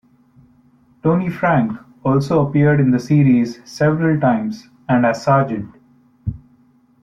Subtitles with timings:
[1.03, 5.71] Tony Franke also appeared in the series several times and as Sgt.